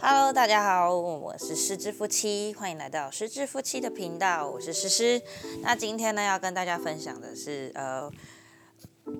[0.00, 5.20] Hello，大家好，我是失之夫妻，欢迎来到失之夫妻的频道，我是诗诗。
[5.62, 8.10] 那今天呢，要跟大家分享的是，呃，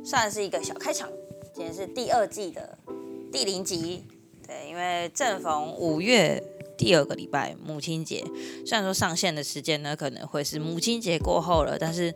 [0.05, 1.09] 算是一个小开场。
[1.55, 2.79] 今天是第二季的
[3.33, 4.05] 第零集，
[4.47, 6.43] 对，因为正逢五月
[6.77, 8.25] 第二个礼拜母亲节，
[8.65, 12.15] 虽然说上线的时间呢可能会是母亲节过后了，但是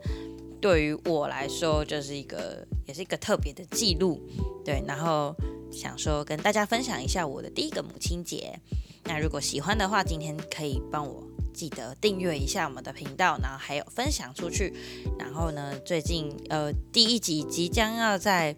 [0.63, 4.19] 对于我来说，就是一个也是一个特别的记录，
[4.63, 5.35] 对，然后。
[5.73, 8.59] 想说跟大家分享一下我的第一个母亲节。
[9.05, 14.71] 那如果喜欢的话，今天可以帮我记得订阅一下我们的频道，然后还有分享出去。
[15.17, 18.55] 然后呢，最近呃第一集即将要在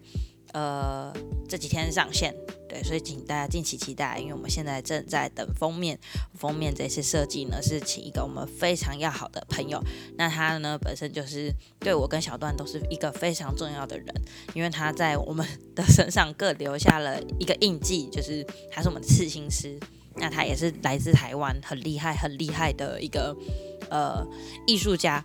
[0.56, 1.12] 呃
[1.46, 2.34] 这几天上线。
[2.68, 5.96] 对，所以请大家敬请期待，因为我们现在正在等封面。
[6.34, 9.80] 封面这次设计呢，是请一个我们非常要好的朋友。
[10.16, 14.06] 那他呢，本身就是对我跟小段都是一个非常重要的人，
[14.52, 19.78] 因为他在我们的身上各留下了一个印记，就是他是我们的刺青师。
[20.18, 23.36] 那他也是来自台湾，很厉害、很厉害的一个
[23.90, 24.26] 呃
[24.66, 25.22] 艺术家。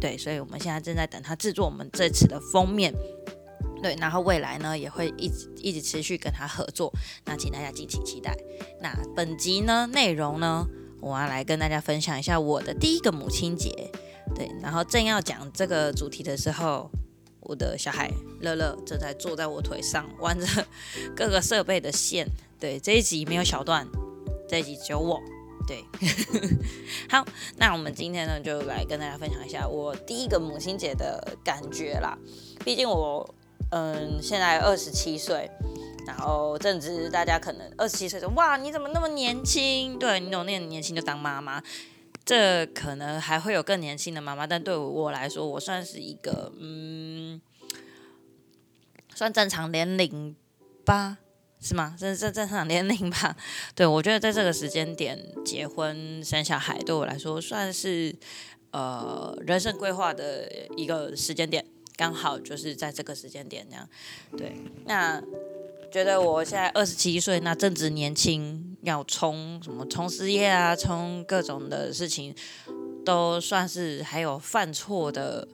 [0.00, 2.94] 对，所以我们现在正在等他制作我们这次的封面。
[3.80, 6.92] 对，然后未来呢也会一直一直持续跟他合作，
[7.24, 8.36] 那请大家敬请期待。
[8.80, 10.66] 那本集呢内容呢，
[11.00, 13.90] 我要来跟大家分享一下我的第一个母亲节。
[14.34, 16.90] 对，然后正要讲这个主题的时候，
[17.40, 20.46] 我的小孩乐乐正在坐在我腿上玩着
[21.16, 22.26] 各个设备的线。
[22.60, 23.86] 对，这一集没有小段，
[24.48, 25.20] 这一集只有我。
[25.66, 25.84] 对，
[27.08, 27.24] 好，
[27.56, 32.18] 那我们今天呢就来跟大家分享一下我第一个母亲节的感觉啦。
[32.64, 33.34] 毕竟我。
[33.70, 35.50] 嗯，现在二十七岁，
[36.06, 39.98] 然后正值大家可能二十七岁说哇，你怎么那么年轻？
[39.98, 41.62] 对你有那么年轻就当妈妈？
[42.24, 47.40] 这可能还会有更年轻的妈妈，但对我来说，我算是一个嗯，
[49.14, 50.34] 算正常年龄
[50.84, 51.18] 吧，
[51.60, 51.94] 是吗？
[51.98, 53.36] 这这正常年龄吧？
[53.74, 58.14] 对我觉得在这个时间点结婚生小孩，对我来说算是
[58.70, 61.66] 呃人生规划的一个时间点。
[61.98, 63.88] 刚好就是在这个时间点，这样
[64.36, 64.52] 对。
[64.86, 65.20] 那
[65.90, 72.32] 觉得我现在二十七岁，那正值年轻，要冲什么冲事业啊，冲各种的事情，
[73.04, 75.48] 都算是还有犯错的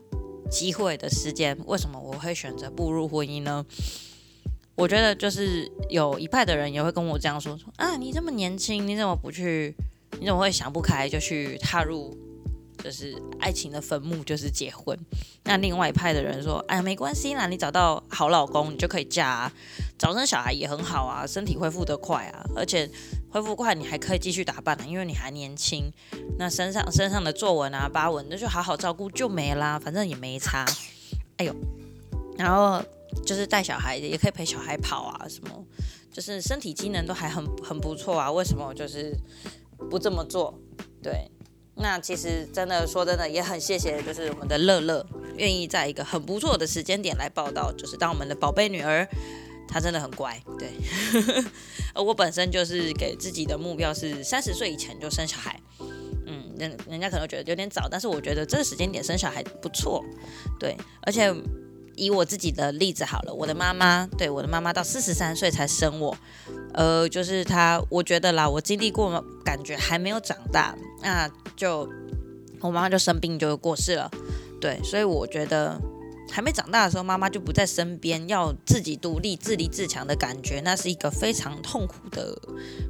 [0.51, 1.57] 机会的时间。
[1.65, 3.65] 为什么我会选择步入婚姻呢？
[4.75, 9.75] 我觉得就是有一派的人也会跟我这样说：说啊，你这么年轻，你怎么不去？
[10.21, 12.15] 你怎么会想不开就去踏入？
[12.85, 14.95] 就是爱情的坟墓，就是结婚。
[15.45, 19.53] 那另外一派的人说：“哎呀，没关系啦，你找到好老公，你就可以嫁啊，
[19.99, 22.87] 早生小孩也很好啊，身体恢复得快啊，而且
[23.31, 25.91] 恢复快，你还可以继续打扮啊，因为你还年轻。
[26.39, 30.67] 那身上身上的皱纹啊、疤纹，那就好好照顾就没啦，反正也没差。
[31.39, 31.57] 哎呦，
[32.37, 32.85] 然后
[33.25, 35.65] 就是带小孩也可以陪小孩跑啊，什么，
[36.13, 39.17] 就是身体机能都还很很不错啊，为什么就是
[39.91, 40.59] 不这么做？
[41.03, 41.31] 对。”
[41.77, 45.05] 那其实真的说真的也很谢谢，就是我们的乐乐
[45.37, 49.07] 愿意在一个很不错的时间点来报道，就是当我们的宝贝女儿，
[49.69, 50.71] 她真的很乖，对。
[51.93, 55.61] 而 我本身就是给自己的目标是三十岁以前就生小孩，
[56.27, 60.05] 嗯，人人家可能觉得有点早，但是我觉得这个时间点生小孩不错，
[60.61, 60.77] 对。
[61.03, 61.35] 而且
[61.97, 66.17] 以我自己的例子好了，我的妈妈，对我的妈妈到四十三岁才生我。
[66.75, 71.89] 呃，就是他，我觉得啦，我经历过，感觉还没有长大，那就
[72.61, 74.11] 我妈妈就生病就过世了，
[74.61, 75.81] 对，所以我觉得
[76.33, 82.37] 还没长大的时候，妈妈就不在身边，要自己独立、自立自强的感觉，那是一个非常痛苦的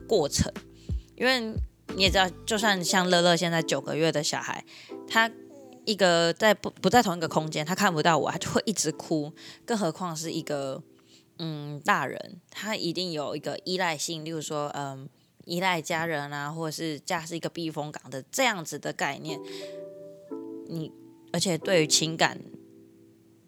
[0.09, 0.51] 过程。
[1.16, 1.41] 因为
[1.95, 4.65] 你也知道，就算像乐乐现在九个月的小孩，
[5.06, 5.31] 他
[5.84, 9.31] 一个在不不在同一个空间，他看不到我，他就会一直哭，
[9.66, 10.83] 更何况是一个。
[11.39, 15.09] 嗯，大人他一定有一个依赖性，例如说，嗯，
[15.47, 19.41] 依赖家人啊，或者是家是一个避风港的这样子的概念。
[20.69, 20.93] 你
[21.33, 22.41] 而且对于情感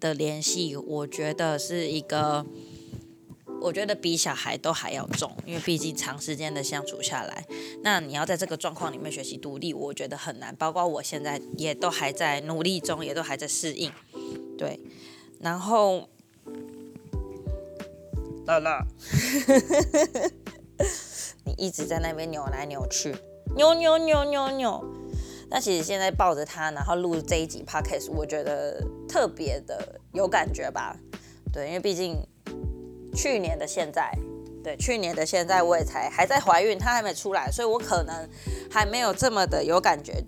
[0.00, 2.44] 的联系，我觉得是一个，
[3.60, 7.46] 我觉得比小孩都还要重，因为毕竟长时间的相处下来，
[7.84, 10.54] 那你要在这个状况里面学习独立，我觉得很难。
[10.56, 13.92] 包括我现在也都还在努力中，也都还在适应。
[14.58, 14.80] 对，
[15.38, 16.08] 然后。
[18.46, 18.86] 乐乐，
[21.44, 23.14] 你一直在那边扭来扭去，
[23.56, 24.84] 扭扭扭扭扭。
[25.48, 30.96] 那其实现在抱着他，然后录这一集 podcast，我觉得特别的有感觉吧？
[31.52, 32.16] 对，因为毕竟
[33.14, 34.12] 去年的现在，
[34.62, 38.28] 对，去年的现在我也才还在怀孕，他还没出来，所以我可能
[38.70, 40.24] 还没有这么的有感觉。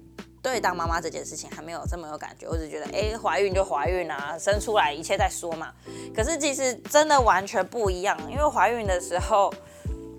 [0.51, 5.73] 对当妈妈这件事情还没有这么有感觉，我只觉得哎，怀孕就怀孕啊，生出来一切再说嘛。
[6.15, 9.53] 可是其实真的完全不一样，因为怀孕的时候，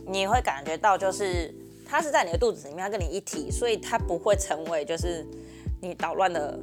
[0.08, 1.54] 你会感觉到就是
[1.88, 5.26] 它是在你的肚子里面，跟你一体，所以它不会成为就是
[5.82, 6.60] 你捣乱的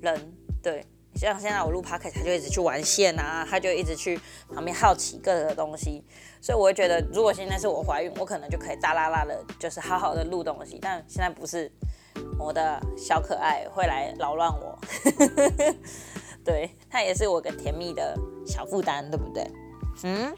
[0.00, 0.32] 人。
[0.62, 0.86] 对，
[1.16, 4.18] 像现在我录 p o c a s t 他就一直去玩线啊，他就一直去
[4.54, 6.04] 旁边好奇各个东西，
[6.40, 10.78] 所以我会觉得，如果现在是我怀孕，我可能就可以大啦啦的，就是好好的录东西。
[10.80, 11.68] 但现在不是，
[12.38, 14.78] 我的小可爱会来扰乱我。
[16.44, 18.16] 对，它也是我个甜蜜的
[18.46, 19.50] 小负担，对不对？
[20.04, 20.34] 嗯。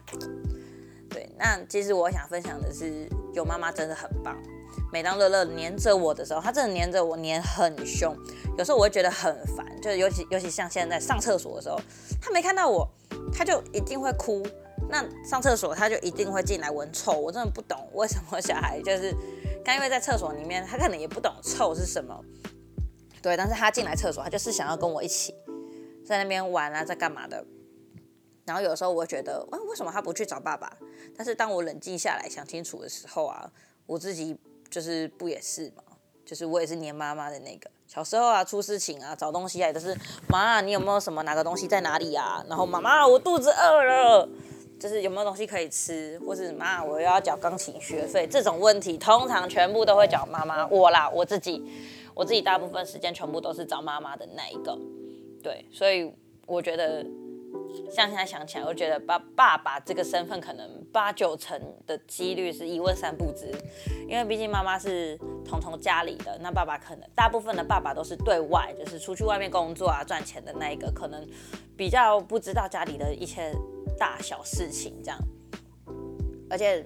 [1.08, 4.36] 对，那其实我想分享的是，有妈妈真的很棒。
[4.92, 8.16] 每当乐乐黏着我的时候，他真的黏着我，黏很凶。
[8.58, 11.80] 有时候我会觉得很烦，就是尤其尤其像现在上厕所的时候，
[12.20, 12.88] 他没看到我，
[13.32, 14.44] 他就一定会哭。
[14.88, 19.14] 那上厕所他就一定会进来闻臭，我真的不懂为什么小孩就是
[19.64, 22.22] 刚因为在厕所里面，他可能也不懂臭是什么。
[23.22, 25.34] 对，但是他进来厕所，他就是想要跟我一起
[26.06, 27.44] 在那边玩啊，在干嘛的。
[28.44, 30.70] 然后有时候我觉得，哎，为什么他不去找爸爸？
[31.16, 33.50] 但是当我冷静下来想清楚的时候啊，
[33.86, 34.36] 我自己
[34.68, 35.82] 就是不也是嘛？
[36.26, 37.70] 就是我也是黏妈妈的那个。
[37.86, 39.96] 小时候啊，出事情啊，找东西啊，都是
[40.28, 42.44] 妈，你有没有什么哪个东西在哪里啊？
[42.48, 44.28] 然后妈妈，我肚子饿了，
[44.84, 46.20] 就是有没有东西可以吃？
[46.26, 50.66] 或是妈，我又要缴钢琴学费，这种问题通常全部都会找妈妈。
[50.66, 51.64] 我啦，我自己，
[52.12, 54.78] 我自己大部分时间全部都是找妈妈的那一个。
[55.42, 56.12] 对，所以
[56.44, 57.02] 我觉得。
[57.90, 63.52] 像现在想起来，我觉得爸爸爸这个身份可能八九成的几率是一问三不知，
[64.08, 71.24] 因为毕竟妈妈是彤彤家里的，那爸爸可能大部分的爸爸都是对外，就是出去外面工作啊赚钱的那一个，可能
[71.76, 73.52] 比较不知道家里的一些
[73.98, 75.18] 大小事情这样。
[76.50, 76.84] 而且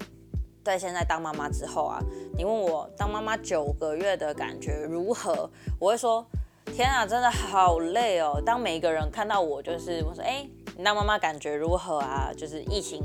[0.62, 2.00] 在现在当妈妈之后啊，
[2.36, 5.50] 你问我当妈妈九个月的感觉如何，
[5.80, 6.26] 我会说
[6.66, 8.42] 天啊，真的好累哦。
[8.44, 10.46] 当每一个人看到我，就是我说哎。
[10.80, 12.32] 那妈妈感觉如何啊？
[12.36, 13.02] 就是疫情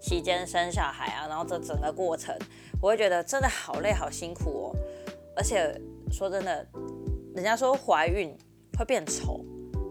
[0.00, 2.32] 期间生小孩啊，然后这整个过程，
[2.80, 4.76] 我会觉得真的好累好辛苦哦。
[5.36, 5.78] 而且
[6.12, 6.64] 说真的，
[7.34, 8.32] 人家说怀孕
[8.78, 9.44] 会变丑，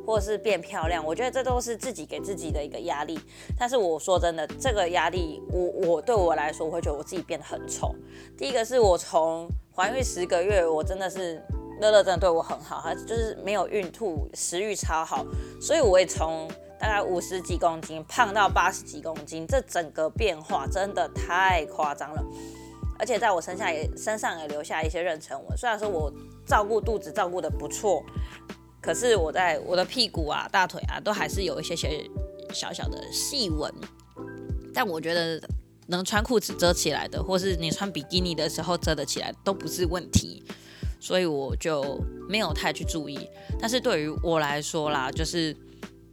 [0.06, 3.20] 或是变漂亮，我觉得这都是自己给自己的一个压力。
[3.60, 7.94] 但是我说真的，这个压力，我我对我来说，我会觉得我自己变得很丑。
[8.38, 11.42] 第一个是我从怀孕十个月，我真的是
[11.80, 15.26] 乐乐真的对我很好，他就是没有孕吐，食欲超好，
[15.62, 16.50] 所以我也从。
[16.80, 22.24] 大概五十几公斤，胖到八十几公斤，这整个变化真的太夸张了。
[23.00, 25.58] 而且在我身下也身上也留下一些妊娠纹。
[25.58, 26.14] 虽然说我
[26.46, 28.04] 照顾肚子照顾的不错，
[28.80, 32.08] 可是我在我的屁股啊、大腿啊，都还是有一些些
[32.54, 33.74] 小小的细纹。
[34.72, 35.42] 但我觉得
[35.88, 40.44] 能穿裤子遮起来的，或是你穿比基尼的时候遮得起来，都不是问题。
[41.00, 42.00] 所以我就
[42.30, 43.30] 没有太去注意。
[43.60, 45.56] 但是对于我来说啦，就是。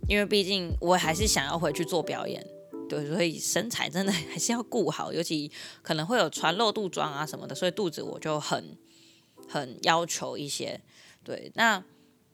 [0.07, 2.47] 因为毕竟我还是想要回去做表演，
[2.91, 5.51] 对，所以身材真的还是要顾好，尤其
[5.81, 8.77] 可能会有穿露肚装啊什么的，所以肚子我就很
[9.49, 10.79] 很要求一些。
[11.23, 11.83] 对，那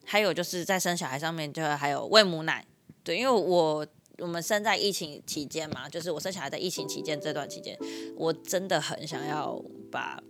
[0.05, 2.67] 还有就是在生小孩上面，就还有喂母奶，
[3.05, 3.87] 对，因为我
[4.19, 7.79] 我们生在疫情期间嘛，就是我生小孩在疫情期间这段期间，
[8.17, 10.21] 我真的很想要把。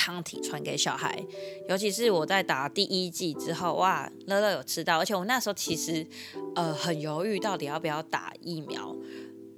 [0.00, 1.22] 抗体传给小孩，
[1.68, 6.06] 尤其是我在打第一剂之后，哇，乐乐有吃到，而且我那时候其实
[6.54, 8.96] 呃很犹豫，到底要不要打疫苗，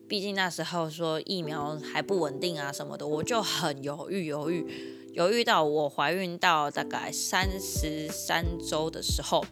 [0.08, 4.66] 毕竟那时候说疫苗还不稳定啊什么的，我就很犹豫犹豫
[5.12, 9.44] 犹豫到我怀孕到大概三十三周的时候，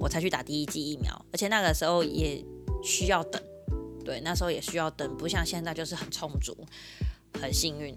[0.00, 2.44] 我才去打第一剂疫苗，而且那个时候也
[2.82, 3.40] 需要等，
[4.04, 6.56] 对，那时候也需要等，不像现在就是很充足，
[7.40, 7.96] 很幸运。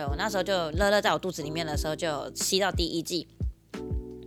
[0.00, 3.28] 对我那时候就乐乐在我肚子里面的时候就吸到第一剂，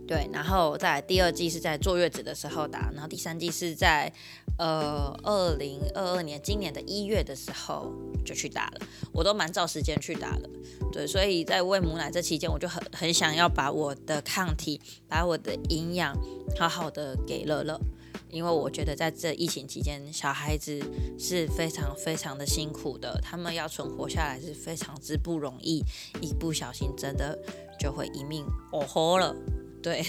[0.06, 4.12] 对，然后在第二剂是在坐月子的时候打，然后第三剂是在
[4.56, 7.92] 呃二零二二年今年的一月的时候
[8.24, 10.48] 就去打了，我都蛮照时间去打的，
[10.92, 16.16] 对，所以在喂母奶这期间，我就很很想要把我的抗体，把我的营养
[16.56, 17.80] 好好的给乐乐。
[18.30, 20.80] 因为我觉得在这疫情期间，小孩子
[21.18, 25.82] 是非常非常的辛苦的，他们要存活下来是非常之不容易，
[26.20, 27.38] 一不小心真的
[27.78, 29.34] 就会一命哦豁了。
[29.82, 30.04] 对，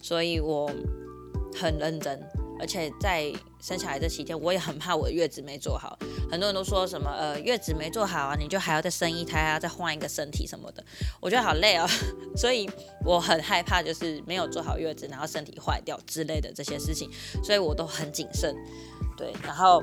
[0.00, 0.70] 所以我
[1.54, 2.20] 很认真。
[2.58, 3.32] 而且在
[3.64, 5.98] 生小孩这期间，我也很怕我的月子没做好。
[6.30, 10.84] 很多人都说什么呃月子没做好啊，你就还要再生一胎啊，再换一个身体什么的，
[11.18, 11.88] 我觉得好累哦。
[12.36, 12.68] 所以
[13.06, 17.10] 我很害怕，就是没有做好月子，然后身体坏掉之类的这些事情，
[17.42, 18.54] 所以我都很谨慎。
[19.16, 19.82] 对，然后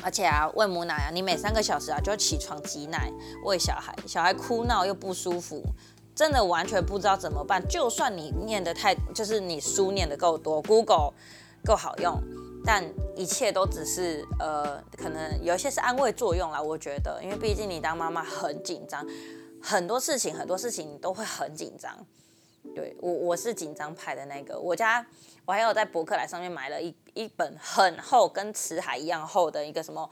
[0.00, 3.10] 而且啊，喂母奶啊，你每三个小时啊就要起床挤奶
[3.44, 5.60] 喂小孩，小孩哭闹又不舒服，
[6.14, 7.60] 真的完全不知道怎么办。
[7.66, 11.12] 就算你念的太，就是你书念的够多，Google。
[11.66, 12.22] 够好用，
[12.64, 16.60] 但一切都只是呃，可能有一些是安慰作用啦。
[16.60, 19.06] 我觉得，因为毕竟你当妈妈很紧张，
[19.62, 21.94] 很多事情很多事情都会很紧张。
[22.74, 25.06] 对我我是紧张派的那个，我家
[25.44, 30.08] 我还有在博客来上面买了一一本很厚，跟辞海一样厚的一个什么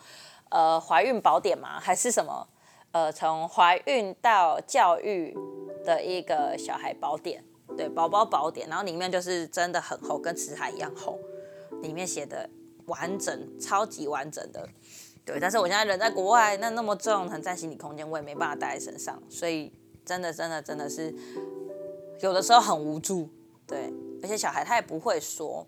[0.50, 2.47] 呃怀孕宝典嘛，还是什么
[2.92, 5.35] 呃从怀孕到教育
[5.82, 7.42] 的一个小孩宝典，
[7.75, 11.18] 对宝宝宝典，然后里面就是真的很厚，跟辞海一样厚，
[11.82, 12.48] 里面写的
[12.86, 14.68] 完整，超级完整的，
[15.24, 15.38] 对。
[15.38, 19.72] 但是我现在人在国外，那那么重，很占行李空间，我也没办法带在身上，所以
[20.04, 21.14] 真的真的真的是。
[22.20, 23.28] 有的时候很无助，
[23.66, 25.66] 对，而且小孩他也不会说。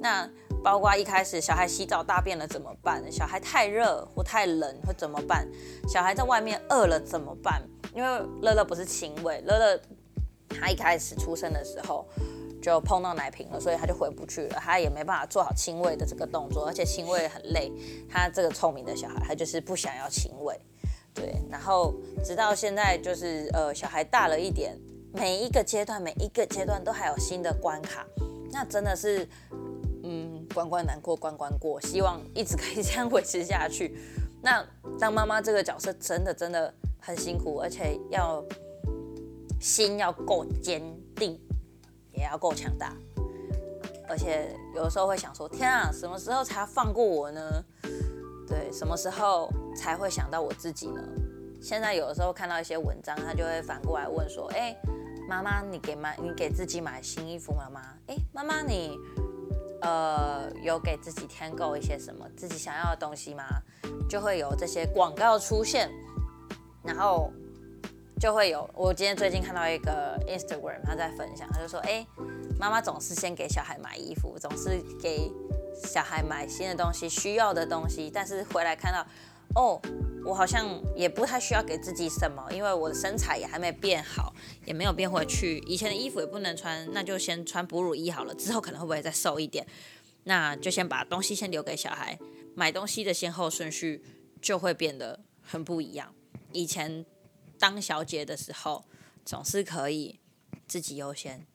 [0.00, 0.28] 那
[0.62, 3.10] 包括一开始小孩洗澡大便了怎么办？
[3.10, 5.48] 小孩太热或太冷会怎么办？
[5.88, 7.62] 小孩在外面饿了怎么办？
[7.94, 8.08] 因为
[8.42, 9.80] 乐乐不是亲喂，乐乐
[10.48, 12.06] 他一开始出生的时候
[12.64, 17.70] 就碰到奶瓶了，所以他就回不去了，他也没办法做好亲喂的这个动作，而且亲喂很累。
[18.08, 20.58] 他这个聪明的小孩，他就是不想要亲喂，
[21.12, 21.34] 对。
[21.50, 21.92] 然后
[22.24, 24.74] 直到现在就是呃小孩大了一点。
[25.12, 28.04] 每一个阶段，每一个阶段都还有新的关卡，
[28.50, 29.24] 那真的是，
[30.02, 33.96] 嗯，关关难过关关过，希望一直可以这样维持下去。
[34.42, 34.66] 那
[34.98, 38.42] 当妈妈这个角色真的真的很辛苦，而且要
[39.60, 40.82] 心要够坚
[41.14, 41.38] 定，
[42.24, 42.96] 也要够强大，
[44.08, 47.62] 而且有时候会想说，天啊，什么时候才要放过我呢？
[48.48, 51.02] 对，什么时候才会想到我自己呢？
[51.60, 54.74] 现在有的时候看到一些文章，他就会反过来问说，哎。
[55.26, 57.80] 妈妈，你给买你给自己买新衣服了吗？
[58.08, 58.94] 哎，妈妈，你
[59.80, 63.42] 呃有给自己添购一些什么自己想要的东西吗？
[64.06, 65.90] 就会有这些广告出现，
[66.82, 67.32] 然后
[68.20, 72.06] 就会有我今天最近看到一个 Instagram，他在分享，他就说，哎，
[72.58, 75.30] 妈妈总是先给小孩买衣服，总是给
[75.74, 79.06] 小孩买新的东西，需要的东西，但是回来看到，
[79.54, 79.80] 哦。
[80.26, 80.66] 我好像
[80.96, 84.32] 也不太需要给自己什么，因为我的身材也还没变好，
[84.64, 85.58] 也没有变回去。
[85.66, 88.34] 以前的衣服也不能穿，那就先穿哺乳衣好了。
[88.34, 89.66] 之后可能会不会再瘦一点？
[90.22, 92.18] 那就先把东西先留给小孩。
[92.54, 94.02] 买东西的先后顺序
[94.40, 96.14] 就会变得很不一样。
[96.52, 97.04] 以前
[97.64, 98.84] 当小姐的时候
[99.24, 100.20] 总是可以
[100.68, 101.46] 自己优先，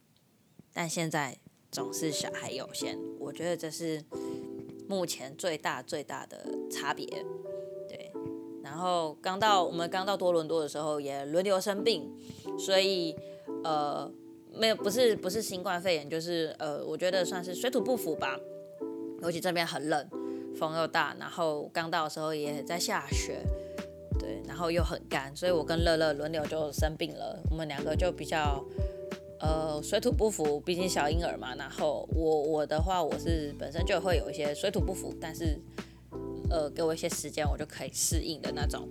[0.74, 1.38] 但现在
[1.72, 2.98] 总是小孩优先。
[3.20, 4.04] 我觉得这是
[4.88, 7.06] 目前最大最大的差别。
[7.88, 8.12] 对
[8.64, 12.12] 然后刚到我们刚到多伦多的时候，也轮流生病，
[12.58, 13.16] 所以
[13.64, 14.12] 呃
[14.52, 18.36] 没有不是不是新冠肺炎，就是呃我觉得算是水土不服吧。
[19.22, 20.10] 尤其这边很冷，
[20.56, 23.44] 风又大，然后刚到的时候也在下雪，
[24.50, 27.40] 然后又很干，所以我跟乐乐轮流就生病了。
[27.50, 28.62] 我们两个就比较
[29.40, 31.56] 呃水土不服，毕竟小婴儿嘛。
[31.56, 35.58] 然后我我的话，我是本身就会有一些水土不服，但是。
[36.52, 38.90] 呃，给我一些时间，我就可以适应的那种。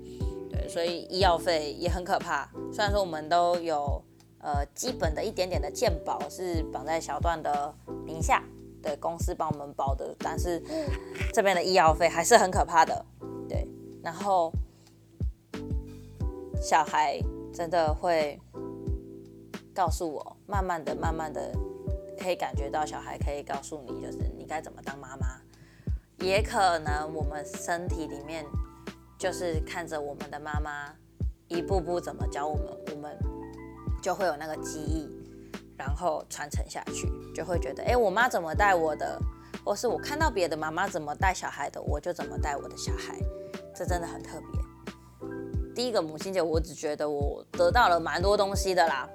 [0.48, 2.48] 对，所以医药费也很可怕。
[2.72, 4.00] 虽然说我们都有
[4.38, 7.74] 呃基本的一点点的健保是绑在小段的
[8.06, 8.44] 名下，
[8.80, 10.62] 对公司帮我们保的，但是
[11.34, 13.04] 这边的医药费还是很可怕的。
[13.48, 13.66] 对，
[14.04, 14.52] 然后
[16.60, 17.18] 小孩
[17.52, 18.40] 真的会
[19.74, 21.52] 告诉我，慢慢的、慢慢的
[22.18, 25.40] 可以感觉到小孩可以告诉你，就是你该怎么当妈妈。
[26.18, 28.44] 也可能我们身体里面
[29.16, 30.92] 就是看着我们的妈妈
[31.46, 33.16] 一步步怎么教我们，我们
[34.02, 35.08] 就会有那个记忆，
[35.76, 39.16] 然后传承下去，就会觉得，哎，我妈怎么带我的，
[39.64, 43.16] 或是我看到别的妈妈怎么带小孩的，我就怎么带我的小孩，
[43.72, 44.67] 这真的很特别。
[45.78, 49.08] 第一个母亲节，我只觉得我得到了蛮多东西的啦，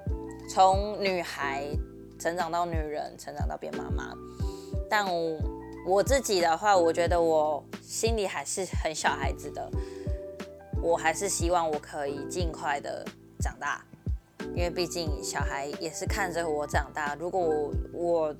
[0.48, 1.68] 从女孩
[2.18, 4.14] 成长到女人，成长到变妈妈，
[4.88, 5.04] 但
[5.84, 6.02] 我。
[6.02, 9.70] 自己的话，我觉得我心里还是很小孩子的，
[10.82, 13.04] 我还是希望我可以尽快的
[13.38, 13.84] 长大，
[14.54, 17.14] 因为毕竟小孩也是看着我长大。
[17.16, 18.34] 如果我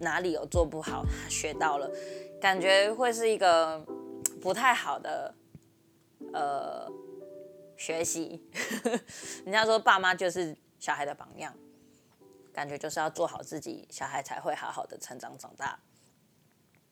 [0.00, 1.88] 哪里有做不好，学到了，
[2.40, 3.80] 感觉会是一个
[4.42, 5.32] 不太好的
[6.32, 6.90] 呃
[7.78, 8.44] 学习。
[9.46, 11.54] 人家说爸妈就是小孩的榜样，
[12.52, 15.78] 感觉就是要做好自己，小孩才会好好的成长长大。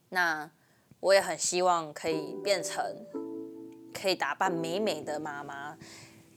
[0.08, 0.50] 那
[1.00, 2.82] 我也很希望可以变成
[3.92, 5.76] 可以打扮美美的妈妈，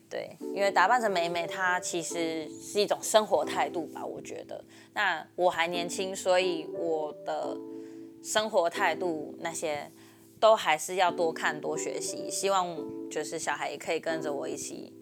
[0.09, 4.63] 对，因为打扮成美美，它其实是一种生活态度吧，我觉得。
[4.93, 7.55] 那我还年轻，所以我的
[8.23, 9.89] 生活态度那些
[10.39, 12.29] 都还是要多看多学习。
[12.31, 12.77] 希望
[13.09, 14.93] 就是小孩也可以跟着我一起，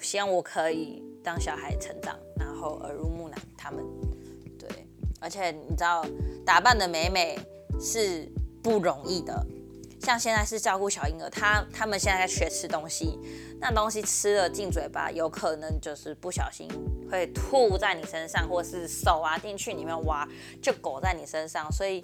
[0.00, 3.84] 希望我可以当小孩成长，然后耳濡目染他们。
[4.58, 4.68] 对，
[5.20, 6.04] 而且你知道，
[6.46, 7.38] 打扮的美美。
[7.80, 8.28] 是
[8.60, 9.46] 不容易的。
[10.00, 13.16] 像现在是照顾小婴儿，他他们现在在学吃东西，
[13.60, 16.68] 那东西吃了进嘴巴，有可能就是不小心
[17.08, 20.26] 会吐在你身上，或是手啊进去里面挖，
[20.60, 22.00] 就裹在你身上，所以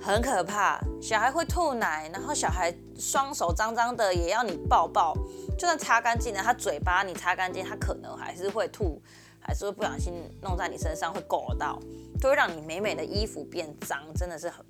[0.00, 0.80] 很可怕。
[1.00, 5.14] 小孩会吐奶，然后小孩双手脏脏的，也要你抱抱，
[5.58, 9.00] 就算擦干净了，他嘴巴你擦干净，他可能还是会吐，
[9.38, 11.78] 还是会不小心弄在你身上，会勾到，
[12.20, 14.64] 就会让你美美的衣服变脏，真的是很。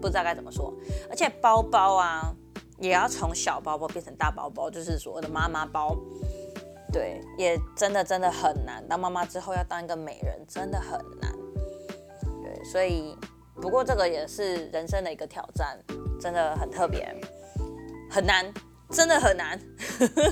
[0.00, 0.72] 不知道该怎么说，
[1.10, 2.32] 而且包包啊，
[2.78, 5.96] 也要从小包包变成大包包，就是所谓的妈妈包，
[6.92, 8.86] 对，也真的真的很难。
[8.88, 11.32] 当妈妈之后要当一个美人，真的很难。
[12.40, 13.16] 对，所以
[13.54, 15.78] 不过这个也是人生的一个挑战，
[16.20, 17.14] 真的很特别，
[18.10, 18.52] 很难，
[18.90, 19.58] 真的很难。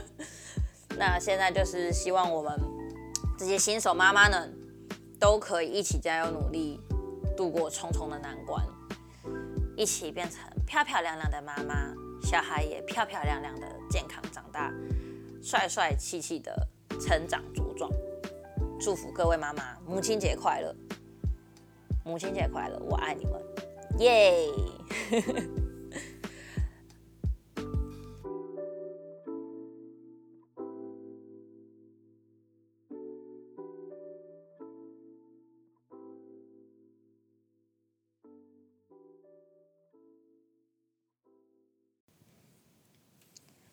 [0.99, 2.53] 那现在就是希望我们
[3.39, 4.49] 这些新手妈妈呢，
[5.19, 6.81] 都可以一起加油努力，
[7.37, 8.63] 度过重重的难关。
[9.75, 14.71] 一起变成漂漂亮亮的妈妈，小孩也漂漂亮亮的健康长大，
[15.43, 16.69] 帅帅气气的
[17.01, 17.91] 成长茁壮。
[18.79, 20.75] 祝福各位妈妈母亲节快乐！
[22.05, 23.41] 母亲节快乐，我爱你们，
[23.99, 24.49] 耶！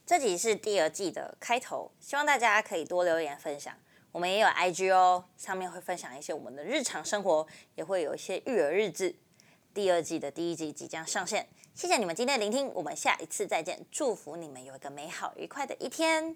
[0.05, 3.75] 这集是第二季的开头，希望大家可以多留言分享。
[4.11, 9.15] 我们也有 IG 哦，上面会分享一些我们的日常生活，也会有一些育儿日志。
[9.73, 16.35] 第二季的第一集即将上线，谢谢你们今天的聆听，我们下一次再见，祝福你们有一个美好愉快的一天。